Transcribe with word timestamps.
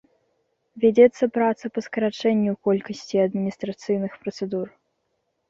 Вядзецца 0.85 1.23
праца 1.35 1.65
па 1.75 1.83
скарачэнню 1.87 2.57
колькасці 2.69 3.23
адміністрацыйных 3.27 4.19
працэдур. 4.27 4.67